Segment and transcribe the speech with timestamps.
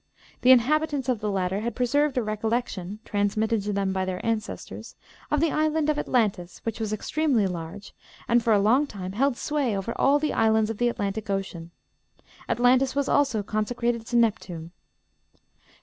[0.41, 4.95] The inhabitants of the latter had preserved a recollection (transmitted to them by their ancestors)
[5.29, 7.93] of the island of Atlantis, which was extremely large,
[8.27, 11.69] and for a long time held sway over all the islands of the Atlantic Ocean.
[12.49, 14.71] Atlantis was also consecrated to Neptune."'